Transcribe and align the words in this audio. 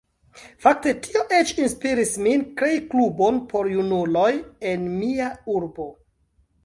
Fakte 0.63 0.93
tio 1.07 1.19
eĉ 1.39 1.51
inspiris 1.65 2.13
min 2.27 2.43
krei 2.61 2.81
klubon 2.95 3.37
por 3.53 3.69
junuloj 3.75 4.33
en 4.71 4.89
mia 4.97 5.29
urbo. 5.59 5.87